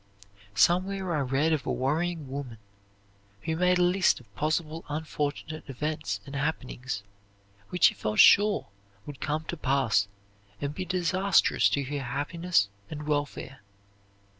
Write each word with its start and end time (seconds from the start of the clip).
Somewhere 0.55 1.15
I 1.15 1.19
read 1.19 1.53
of 1.53 1.67
a 1.67 1.71
worrying 1.71 2.27
woman 2.27 2.57
who 3.43 3.55
made 3.55 3.77
a 3.77 3.83
list 3.83 4.19
of 4.19 4.33
possible 4.35 4.83
unfortunate 4.89 5.69
events 5.69 6.21
and 6.25 6.35
happenings 6.35 7.03
which 7.69 7.83
she 7.83 7.93
felt 7.93 8.17
sure 8.17 8.65
would 9.05 9.21
come 9.21 9.43
to 9.45 9.55
pass 9.57 10.07
and 10.59 10.73
be 10.73 10.85
disastrous 10.85 11.69
to 11.69 11.83
her 11.83 12.01
happiness 12.01 12.67
and 12.89 13.03
welfare. 13.05 13.59